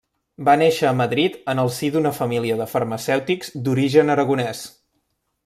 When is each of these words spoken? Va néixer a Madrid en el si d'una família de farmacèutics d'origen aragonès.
Va 0.45 0.53
néixer 0.61 0.87
a 0.91 0.93
Madrid 1.01 1.35
en 1.53 1.61
el 1.63 1.69
si 1.75 1.89
d'una 1.97 2.13
família 2.21 2.57
de 2.63 2.67
farmacèutics 2.73 3.53
d'origen 3.69 4.13
aragonès. 4.17 4.65